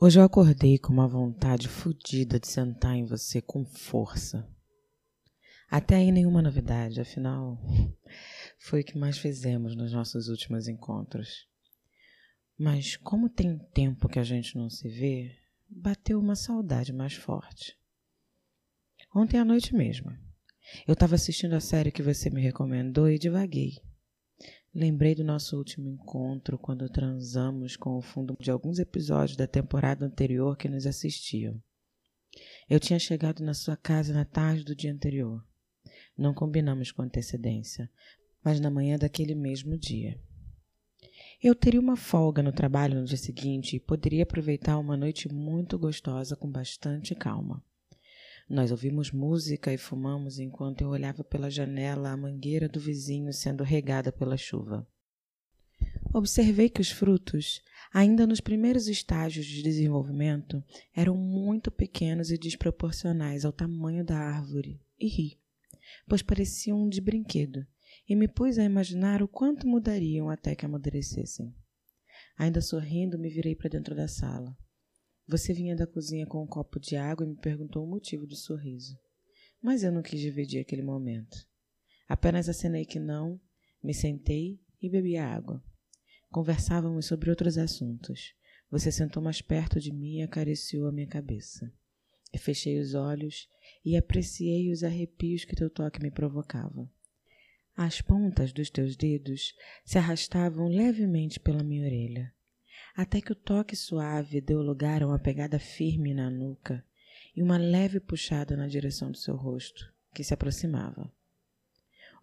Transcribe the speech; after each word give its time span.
Hoje 0.00 0.20
eu 0.20 0.22
acordei 0.22 0.78
com 0.78 0.92
uma 0.92 1.08
vontade 1.08 1.66
fodida 1.66 2.38
de 2.38 2.46
sentar 2.46 2.94
em 2.94 3.04
você 3.04 3.42
com 3.42 3.64
força. 3.64 4.48
Até 5.68 5.96
aí 5.96 6.12
nenhuma 6.12 6.40
novidade, 6.40 7.00
afinal, 7.00 7.60
foi 8.60 8.82
o 8.82 8.84
que 8.84 8.96
mais 8.96 9.18
fizemos 9.18 9.74
nos 9.74 9.92
nossos 9.92 10.28
últimos 10.28 10.68
encontros. 10.68 11.48
Mas 12.56 12.96
como 12.96 13.28
tem 13.28 13.58
tempo 13.74 14.08
que 14.08 14.20
a 14.20 14.22
gente 14.22 14.56
não 14.56 14.70
se 14.70 14.88
vê, 14.88 15.36
bateu 15.68 16.20
uma 16.20 16.36
saudade 16.36 16.92
mais 16.92 17.14
forte. 17.14 17.76
Ontem 19.12 19.36
à 19.36 19.44
noite 19.44 19.74
mesmo, 19.74 20.12
eu 20.86 20.92
estava 20.92 21.16
assistindo 21.16 21.54
a 21.54 21.60
série 21.60 21.90
que 21.90 22.04
você 22.04 22.30
me 22.30 22.40
recomendou 22.40 23.10
e 23.10 23.18
divaguei. 23.18 23.82
Lembrei 24.74 25.14
do 25.14 25.24
nosso 25.24 25.56
último 25.56 25.88
encontro 25.88 26.58
quando 26.58 26.88
transamos 26.88 27.76
com 27.76 27.96
o 27.96 28.02
fundo 28.02 28.36
de 28.38 28.50
alguns 28.50 28.78
episódios 28.78 29.36
da 29.36 29.46
temporada 29.46 30.04
anterior 30.04 30.56
que 30.56 30.68
nos 30.68 30.86
assistiam. 30.86 31.60
Eu 32.68 32.78
tinha 32.78 32.98
chegado 32.98 33.42
na 33.42 33.54
sua 33.54 33.76
casa 33.76 34.12
na 34.12 34.24
tarde 34.24 34.64
do 34.64 34.74
dia 34.74 34.92
anterior. 34.92 35.42
Não 36.16 36.34
combinamos 36.34 36.92
com 36.92 37.02
antecedência, 37.02 37.90
mas 38.44 38.60
na 38.60 38.70
manhã 38.70 38.98
daquele 38.98 39.34
mesmo 39.34 39.76
dia. 39.76 40.20
Eu 41.42 41.54
teria 41.54 41.80
uma 41.80 41.96
folga 41.96 42.42
no 42.42 42.52
trabalho 42.52 43.00
no 43.00 43.04
dia 43.04 43.16
seguinte 43.16 43.76
e 43.76 43.80
poderia 43.80 44.24
aproveitar 44.24 44.78
uma 44.78 44.96
noite 44.96 45.32
muito 45.32 45.78
gostosa 45.78 46.36
com 46.36 46.50
bastante 46.50 47.14
calma. 47.14 47.64
Nós 48.48 48.70
ouvimos 48.70 49.12
música 49.12 49.74
e 49.74 49.76
fumamos 49.76 50.38
enquanto 50.38 50.80
eu 50.80 50.88
olhava 50.88 51.22
pela 51.22 51.50
janela 51.50 52.10
a 52.10 52.16
mangueira 52.16 52.66
do 52.66 52.80
vizinho 52.80 53.30
sendo 53.30 53.62
regada 53.62 54.10
pela 54.10 54.38
chuva. 54.38 54.88
Observei 56.14 56.70
que 56.70 56.80
os 56.80 56.90
frutos, 56.90 57.62
ainda 57.92 58.26
nos 58.26 58.40
primeiros 58.40 58.88
estágios 58.88 59.44
de 59.44 59.62
desenvolvimento, 59.62 60.64
eram 60.96 61.14
muito 61.14 61.70
pequenos 61.70 62.30
e 62.30 62.38
desproporcionais 62.38 63.44
ao 63.44 63.52
tamanho 63.52 64.02
da 64.02 64.18
árvore, 64.18 64.80
e 64.98 65.06
ri, 65.06 65.38
pois 66.08 66.22
pareciam 66.22 66.88
de 66.88 67.02
brinquedo, 67.02 67.66
e 68.08 68.16
me 68.16 68.26
pus 68.26 68.58
a 68.58 68.64
imaginar 68.64 69.22
o 69.22 69.28
quanto 69.28 69.68
mudariam 69.68 70.30
até 70.30 70.54
que 70.54 70.64
amadurecessem. 70.64 71.54
Ainda 72.38 72.62
sorrindo, 72.62 73.18
me 73.18 73.28
virei 73.28 73.54
para 73.54 73.68
dentro 73.68 73.94
da 73.94 74.08
sala. 74.08 74.56
Você 75.30 75.52
vinha 75.52 75.76
da 75.76 75.86
cozinha 75.86 76.26
com 76.26 76.42
um 76.42 76.46
copo 76.46 76.80
de 76.80 76.96
água 76.96 77.26
e 77.26 77.28
me 77.28 77.36
perguntou 77.36 77.84
o 77.84 77.86
motivo 77.86 78.26
do 78.26 78.34
sorriso. 78.34 78.98
Mas 79.60 79.82
eu 79.82 79.92
não 79.92 80.00
quis 80.00 80.18
dividir 80.18 80.58
aquele 80.58 80.80
momento. 80.80 81.36
Apenas 82.08 82.48
acenei 82.48 82.86
que 82.86 82.98
não, 82.98 83.38
me 83.84 83.92
sentei 83.92 84.58
e 84.80 84.88
bebi 84.88 85.18
a 85.18 85.28
água. 85.30 85.62
Conversávamos 86.30 87.04
sobre 87.04 87.28
outros 87.28 87.58
assuntos. 87.58 88.32
Você 88.70 88.90
sentou 88.90 89.22
mais 89.22 89.42
perto 89.42 89.78
de 89.78 89.92
mim 89.92 90.20
e 90.20 90.22
acariciou 90.22 90.88
a 90.88 90.92
minha 90.92 91.06
cabeça. 91.06 91.70
Eu 92.32 92.40
fechei 92.40 92.80
os 92.80 92.94
olhos 92.94 93.50
e 93.84 93.98
apreciei 93.98 94.72
os 94.72 94.82
arrepios 94.82 95.44
que 95.44 95.54
teu 95.54 95.68
toque 95.68 96.02
me 96.02 96.10
provocava. 96.10 96.90
As 97.76 98.00
pontas 98.00 98.50
dos 98.50 98.70
teus 98.70 98.96
dedos 98.96 99.52
se 99.84 99.98
arrastavam 99.98 100.68
levemente 100.68 101.38
pela 101.38 101.62
minha 101.62 101.84
orelha 101.84 102.32
até 102.98 103.20
que 103.20 103.30
o 103.30 103.36
toque 103.36 103.76
suave 103.76 104.40
deu 104.40 104.60
lugar 104.60 105.04
a 105.04 105.06
uma 105.06 105.20
pegada 105.20 105.56
firme 105.56 106.12
na 106.12 106.28
nuca 106.28 106.84
e 107.36 107.40
uma 107.40 107.56
leve 107.56 108.00
puxada 108.00 108.56
na 108.56 108.66
direção 108.66 109.12
do 109.12 109.16
seu 109.16 109.36
rosto, 109.36 109.94
que 110.12 110.24
se 110.24 110.34
aproximava. 110.34 111.08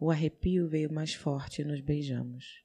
O 0.00 0.10
arrepio 0.10 0.68
veio 0.68 0.92
mais 0.92 1.14
forte 1.14 1.62
e 1.62 1.64
nos 1.64 1.80
beijamos. 1.80 2.64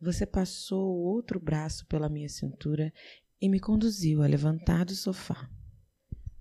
Você 0.00 0.24
passou 0.24 0.96
o 0.96 1.02
outro 1.02 1.38
braço 1.38 1.86
pela 1.86 2.08
minha 2.08 2.30
cintura 2.30 2.90
e 3.38 3.46
me 3.46 3.60
conduziu 3.60 4.22
a 4.22 4.26
levantar 4.26 4.86
do 4.86 4.94
sofá, 4.94 5.50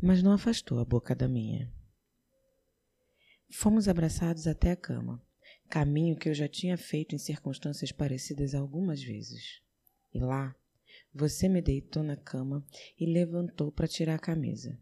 mas 0.02 0.24
não 0.24 0.32
afastou 0.32 0.80
a 0.80 0.86
boca 0.86 1.14
da 1.14 1.28
minha. 1.28 1.70
Fomos 3.52 3.90
abraçados 3.90 4.48
até 4.48 4.72
a 4.72 4.78
cama, 4.78 5.22
caminho 5.70 6.16
que 6.16 6.30
eu 6.30 6.34
já 6.34 6.48
tinha 6.48 6.78
feito 6.78 7.14
em 7.14 7.20
circunstâncias 7.20 7.92
parecidas 7.92 8.56
algumas 8.56 9.04
vezes. 9.04 9.62
E 10.14 10.20
lá, 10.22 10.56
você 11.14 11.48
me 11.48 11.62
deitou 11.62 12.02
na 12.02 12.16
cama 12.16 12.66
e 13.00 13.06
levantou 13.06 13.72
para 13.72 13.88
tirar 13.88 14.16
a 14.16 14.20
camisa. 14.20 14.78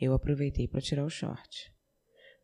Eu 0.00 0.12
aproveitei 0.12 0.66
para 0.66 0.80
tirar 0.80 1.04
o 1.04 1.10
short. 1.10 1.72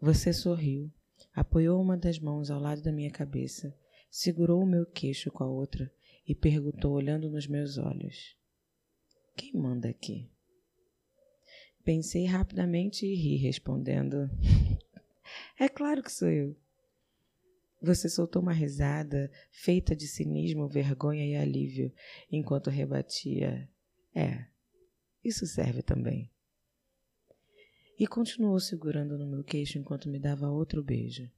Você 0.01 0.33
sorriu, 0.33 0.93
apoiou 1.35 1.81
uma 1.81 1.97
das 1.97 2.19
mãos 2.19 2.51
ao 2.51 2.61
lado 2.61 2.83
da 2.83 2.93
minha 2.93 3.11
cabeça, 3.11 3.77
segurou 4.11 4.63
o 4.63 4.67
meu 4.67 4.87
queixo 4.87 5.31
com 5.31 5.43
a 5.43 5.49
outra 5.49 5.93
e 6.27 6.35
perguntou, 6.35 6.93
olhando 6.93 7.29
nos 7.29 7.47
meus 7.47 7.77
olhos: 7.77 8.37
Quem 9.37 9.53
manda 9.53 9.89
aqui? 9.89 10.31
Pensei 11.85 12.25
rapidamente 12.25 13.05
e 13.05 13.15
ri, 13.15 13.37
respondendo: 13.37 14.31
É 15.59 15.69
claro 15.69 16.03
que 16.03 16.13
sou 16.13 16.29
eu. 16.29 16.57
Você 17.85 18.09
soltou 18.09 18.41
uma 18.41 18.55
risada 18.55 19.31
feita 19.51 19.95
de 19.95 20.09
cinismo, 20.09 20.67
vergonha 20.67 21.23
e 21.27 21.37
alívio, 21.37 21.93
enquanto 22.33 22.71
rebatia: 22.71 23.69
É, 24.15 24.47
isso 25.23 25.47
serve 25.47 25.83
também. 25.83 26.31
E 27.99 28.07
continuou 28.07 28.59
segurando 28.59 29.19
no 29.19 29.27
meu 29.27 29.45
queixo 29.45 29.77
enquanto 29.77 30.09
me 30.09 30.19
dava 30.19 30.49
outro 30.49 30.83
beijo. 30.83 31.31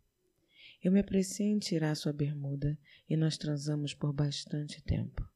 Eu 0.81 0.93
me 0.93 1.01
apressei 1.01 1.49
em 1.49 1.59
tirar 1.59 1.97
sua 1.97 2.13
bermuda 2.13 2.79
e 3.11 3.17
nós 3.17 3.37
transamos 3.37 3.93
por 3.93 4.13
bastante 4.13 4.81
tempo. 4.81 5.29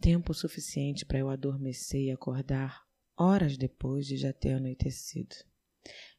Tempo 0.00 0.32
suficiente 0.32 1.04
para 1.04 1.18
eu 1.18 1.28
adormecer 1.28 2.00
e 2.00 2.10
acordar 2.10 2.82
horas 3.14 3.58
depois 3.58 4.06
de 4.06 4.16
já 4.16 4.32
ter 4.32 4.52
anoitecido. 4.52 5.36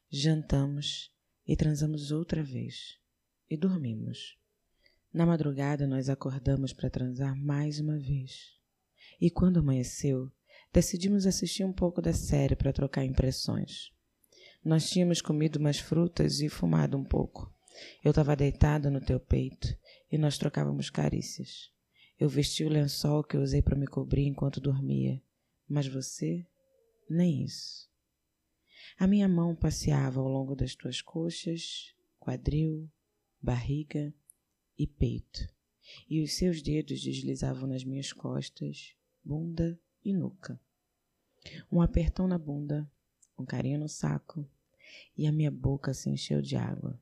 Jantamos 0.08 1.12
e 1.44 1.56
transamos 1.56 2.12
outra 2.12 2.40
vez 2.40 2.98
e 3.50 3.56
dormimos. 3.56 4.36
Na 5.12 5.24
madrugada, 5.24 5.86
nós 5.86 6.08
acordamos 6.08 6.72
para 6.72 6.90
transar 6.90 7.34
mais 7.36 7.80
uma 7.80 7.98
vez. 7.98 8.56
E 9.20 9.30
quando 9.30 9.58
amanheceu, 9.58 10.30
decidimos 10.72 11.26
assistir 11.26 11.64
um 11.64 11.72
pouco 11.72 12.02
da 12.02 12.12
série 12.12 12.54
para 12.54 12.72
trocar 12.72 13.04
impressões. 13.04 13.90
Nós 14.64 14.90
tínhamos 14.90 15.22
comido 15.22 15.56
umas 15.56 15.78
frutas 15.78 16.40
e 16.40 16.48
fumado 16.48 16.96
um 16.96 17.04
pouco. 17.04 17.52
Eu 18.04 18.10
estava 18.10 18.36
deitada 18.36 18.90
no 18.90 19.00
teu 19.00 19.18
peito 19.18 19.76
e 20.10 20.18
nós 20.18 20.36
trocávamos 20.36 20.90
carícias. 20.90 21.70
Eu 22.18 22.28
vesti 22.28 22.64
o 22.64 22.68
lençol 22.68 23.22
que 23.22 23.36
usei 23.36 23.62
para 23.62 23.76
me 23.76 23.86
cobrir 23.86 24.26
enquanto 24.26 24.60
dormia, 24.60 25.22
mas 25.68 25.86
você, 25.86 26.44
nem 27.08 27.44
isso. 27.44 27.88
A 28.98 29.06
minha 29.06 29.28
mão 29.28 29.54
passeava 29.54 30.20
ao 30.20 30.28
longo 30.28 30.56
das 30.56 30.74
tuas 30.74 31.00
coxas, 31.00 31.94
quadril, 32.18 32.90
barriga 33.40 34.14
e 34.76 34.86
peito, 34.86 35.48
e 36.08 36.22
os 36.22 36.34
seus 36.36 36.62
dedos 36.62 37.00
deslizavam 37.00 37.68
nas 37.68 37.84
minhas 37.84 38.12
costas, 38.12 38.94
bunda 39.24 39.78
e 40.04 40.12
nuca. 40.12 40.60
Um 41.70 41.80
apertão 41.80 42.26
na 42.26 42.38
bunda, 42.38 42.90
um 43.38 43.44
carinho 43.44 43.78
no 43.78 43.88
saco, 43.88 44.48
e 45.16 45.26
a 45.26 45.32
minha 45.32 45.50
boca 45.50 45.92
se 45.94 46.08
encheu 46.10 46.40
de 46.40 46.56
água. 46.56 47.00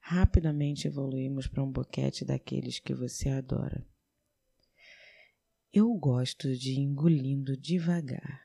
Rapidamente 0.00 0.86
evoluímos 0.86 1.46
para 1.46 1.62
um 1.62 1.70
boquete 1.70 2.24
daqueles 2.24 2.78
que 2.78 2.94
você 2.94 3.28
adora. 3.28 3.86
Eu 5.72 5.92
gosto 5.94 6.56
de 6.56 6.72
ir 6.72 6.78
engolindo 6.78 7.56
devagar, 7.56 8.40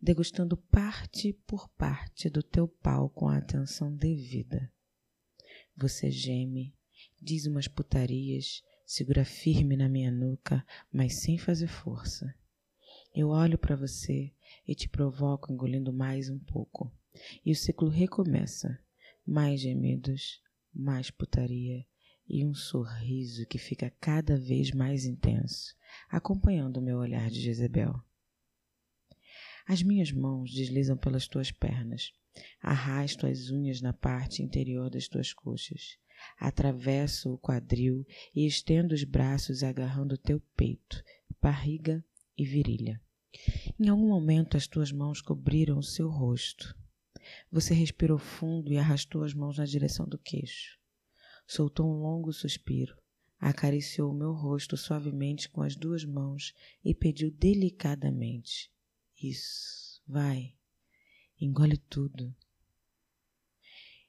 degustando 0.00 0.56
parte 0.56 1.32
por 1.32 1.68
parte 1.70 2.30
do 2.30 2.42
teu 2.42 2.68
pau 2.68 3.10
com 3.10 3.28
a 3.28 3.38
atenção 3.38 3.94
devida. 3.94 4.72
Você 5.80 6.10
geme, 6.10 6.74
diz 7.22 7.46
umas 7.46 7.68
putarias, 7.68 8.64
segura 8.84 9.24
firme 9.24 9.76
na 9.76 9.88
minha 9.88 10.10
nuca, 10.10 10.66
mas 10.92 11.20
sem 11.20 11.38
fazer 11.38 11.68
força. 11.68 12.34
Eu 13.14 13.28
olho 13.28 13.56
para 13.56 13.76
você 13.76 14.32
e 14.66 14.74
te 14.74 14.88
provoco 14.88 15.52
engolindo 15.52 15.92
mais 15.92 16.28
um 16.28 16.38
pouco. 16.40 16.92
E 17.46 17.52
o 17.52 17.54
ciclo 17.54 17.88
recomeça. 17.88 18.76
Mais 19.24 19.60
gemidos, 19.60 20.42
mais 20.74 21.12
putaria 21.12 21.86
e 22.28 22.44
um 22.44 22.54
sorriso 22.54 23.46
que 23.46 23.56
fica 23.56 23.88
cada 24.00 24.36
vez 24.36 24.72
mais 24.72 25.04
intenso, 25.04 25.76
acompanhando 26.10 26.78
o 26.78 26.82
meu 26.82 26.98
olhar 26.98 27.30
de 27.30 27.40
Jezebel. 27.40 27.94
As 29.64 29.80
minhas 29.80 30.10
mãos 30.10 30.52
deslizam 30.52 30.96
pelas 30.96 31.28
tuas 31.28 31.52
pernas, 31.52 32.12
Arrasto 32.62 33.26
as 33.26 33.50
unhas 33.50 33.80
na 33.80 33.92
parte 33.92 34.42
interior 34.42 34.90
das 34.90 35.08
tuas 35.08 35.32
coxas. 35.32 35.98
Atravesso 36.38 37.32
o 37.32 37.38
quadril 37.38 38.06
e 38.34 38.46
estendo 38.46 38.94
os 38.94 39.04
braços 39.04 39.62
agarrando 39.62 40.18
teu 40.18 40.40
peito, 40.56 41.02
barriga 41.40 42.04
e 42.36 42.44
virilha. 42.44 43.00
Em 43.78 43.88
algum 43.88 44.08
momento 44.08 44.56
as 44.56 44.66
tuas 44.66 44.90
mãos 44.90 45.20
cobriram 45.20 45.78
o 45.78 45.82
seu 45.82 46.08
rosto. 46.08 46.74
Você 47.50 47.74
respirou 47.74 48.18
fundo 48.18 48.72
e 48.72 48.78
arrastou 48.78 49.22
as 49.22 49.34
mãos 49.34 49.58
na 49.58 49.64
direção 49.64 50.08
do 50.08 50.18
queixo. 50.18 50.78
Soltou 51.46 51.86
um 51.86 52.02
longo 52.02 52.32
suspiro, 52.32 52.96
acariciou 53.38 54.10
o 54.10 54.16
meu 54.16 54.32
rosto 54.32 54.76
suavemente 54.76 55.48
com 55.48 55.62
as 55.62 55.76
duas 55.76 56.04
mãos 56.04 56.54
e 56.84 56.94
pediu 56.94 57.30
delicadamente: 57.30 58.70
Isso, 59.22 60.02
vai. 60.06 60.57
Engole 61.40 61.76
tudo. 61.76 62.34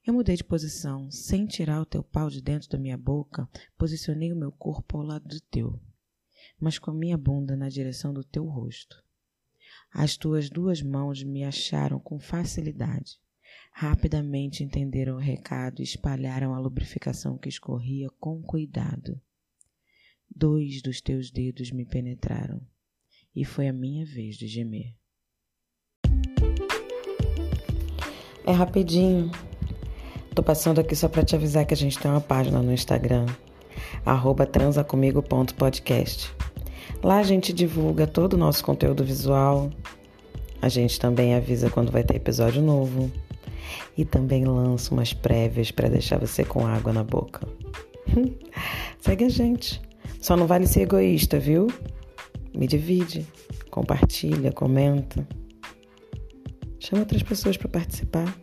Eu 0.04 0.16
mudei 0.16 0.36
de 0.36 0.44
posição, 0.44 1.12
sem 1.12 1.46
tirar 1.46 1.80
o 1.80 1.86
teu 1.86 2.04
pau 2.04 2.28
de 2.28 2.42
dentro 2.42 2.68
da 2.68 2.80
minha 2.80 2.98
boca, 2.98 3.48
posicionei 3.78 4.34
o 4.34 4.36
meu 4.36 4.52
corpo 4.52 4.98
ao 4.98 5.04
lado 5.04 5.28
do 5.28 5.40
teu, 5.40 5.80
mas 6.60 6.80
com 6.80 6.90
a 6.90 6.94
minha 6.94 7.16
bunda 7.16 7.56
na 7.56 7.70
direção 7.70 8.12
do 8.12 8.24
teu 8.24 8.46
rosto. 8.46 9.04
As 9.94 10.18
tuas 10.18 10.50
duas 10.50 10.82
mãos 10.82 11.24
me 11.24 11.44
acharam 11.44 12.00
com 12.00 12.20
facilidade. 12.20 13.20
Rapidamente 13.74 14.64
entenderam 14.64 15.16
o 15.16 15.20
recado 15.20 15.82
e 15.82 15.84
espalharam 15.84 16.56
a 16.56 16.60
lubrificação 16.60 17.38
que 17.38 17.48
escorria 17.48 18.10
com 18.20 18.42
cuidado. 18.42 19.22
Dois 20.28 20.82
dos 20.82 21.00
teus 21.00 21.30
dedos 21.30 21.72
me 21.72 21.86
penetraram 21.86 22.66
e 23.36 23.46
foi 23.46 23.68
a 23.68 23.74
minha 23.74 24.04
vez 24.04 24.36
de 24.36 24.48
gemer. 24.48 24.99
É 28.50 28.52
rapidinho. 28.52 29.30
Tô 30.34 30.42
passando 30.42 30.82
aqui 30.82 30.96
só 30.96 31.08
para 31.08 31.24
te 31.24 31.36
avisar 31.36 31.68
que 31.68 31.74
a 31.76 31.78
gente 31.78 32.00
tem 32.00 32.10
uma 32.10 32.20
página 32.20 32.64
no 32.64 32.74
Instagram, 32.74 33.28
transacomigo.podcast. 34.52 36.34
Lá 37.04 37.20
a 37.20 37.24
gente 37.24 37.54
divulga 37.54 38.08
todo 38.08 38.34
o 38.34 38.38
nosso 38.38 38.66
conteúdo 38.66 39.06
visual. 39.06 39.70
A 40.60 40.68
gente 40.68 41.00
também 41.00 41.36
avisa 41.36 41.70
quando 41.70 41.92
vai 41.92 42.04
ter 42.04 42.16
episódio 42.16 42.60
novo. 42.60 43.12
E 43.96 44.04
também 44.04 44.46
lança 44.46 44.96
umas 44.96 45.14
prévias 45.14 45.70
para 45.70 45.88
deixar 45.88 46.18
você 46.18 46.44
com 46.44 46.66
água 46.66 46.92
na 46.92 47.04
boca. 47.04 47.48
Segue 49.00 49.26
a 49.26 49.30
gente. 49.30 49.80
Só 50.20 50.36
não 50.36 50.48
vale 50.48 50.66
ser 50.66 50.82
egoísta, 50.82 51.38
viu? 51.38 51.68
Me 52.52 52.66
divide, 52.66 53.28
compartilha, 53.70 54.52
comenta. 54.52 55.28
Chama 56.80 57.02
outras 57.02 57.22
pessoas 57.22 57.58
para 57.58 57.68
participar. 57.68 58.34